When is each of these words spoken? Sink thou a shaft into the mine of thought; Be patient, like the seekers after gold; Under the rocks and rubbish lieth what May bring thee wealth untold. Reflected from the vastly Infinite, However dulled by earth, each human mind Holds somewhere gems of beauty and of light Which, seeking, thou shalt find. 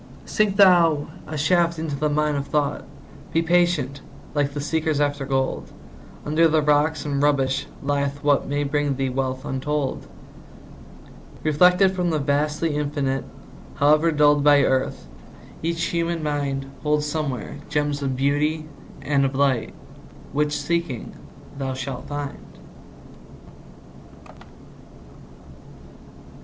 Sink 0.25 0.55
thou 0.55 1.09
a 1.27 1.37
shaft 1.37 1.77
into 1.77 1.95
the 1.95 2.09
mine 2.09 2.35
of 2.35 2.47
thought; 2.47 2.85
Be 3.33 3.43
patient, 3.43 4.01
like 4.33 4.53
the 4.55 4.59
seekers 4.59 4.99
after 4.99 5.27
gold; 5.27 5.71
Under 6.25 6.47
the 6.47 6.63
rocks 6.63 7.05
and 7.05 7.21
rubbish 7.21 7.67
lieth 7.83 8.23
what 8.23 8.47
May 8.47 8.63
bring 8.63 8.95
thee 8.95 9.09
wealth 9.09 9.45
untold. 9.45 10.07
Reflected 11.43 11.91
from 11.91 12.09
the 12.09 12.17
vastly 12.17 12.75
Infinite, 12.75 13.25
However 13.75 14.11
dulled 14.11 14.43
by 14.43 14.63
earth, 14.63 15.05
each 15.61 15.83
human 15.83 16.23
mind 16.23 16.65
Holds 16.81 17.05
somewhere 17.05 17.57
gems 17.69 18.01
of 18.01 18.15
beauty 18.15 18.65
and 19.03 19.23
of 19.23 19.35
light 19.35 19.75
Which, 20.33 20.57
seeking, 20.57 21.13
thou 21.59 21.75
shalt 21.75 22.07
find. 22.07 22.57